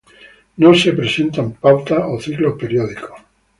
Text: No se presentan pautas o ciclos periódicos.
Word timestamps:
No 0.57 0.73
se 0.73 0.93
presentan 0.93 1.51
pautas 1.51 2.01
o 2.07 2.19
ciclos 2.19 2.57
periódicos. 2.59 3.19